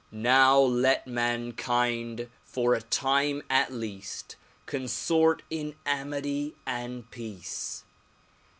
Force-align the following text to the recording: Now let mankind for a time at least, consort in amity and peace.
Now 0.11 0.57
let 0.57 1.05
mankind 1.05 2.27
for 2.43 2.73
a 2.73 2.81
time 2.81 3.43
at 3.51 3.71
least, 3.71 4.35
consort 4.65 5.43
in 5.51 5.75
amity 5.85 6.55
and 6.65 7.07
peace. 7.11 7.83